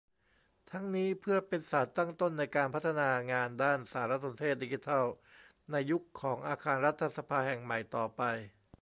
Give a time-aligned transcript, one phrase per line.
[0.71, 5.05] ทั้งนี้เพื่อเป็นสารตั้งต้น ในการพัฒนางานด้านสารสนเทศดิจิทัล
[5.71, 8.21] ในยุคของอาคารรัฐสภาแห่งใหม่ต่อไป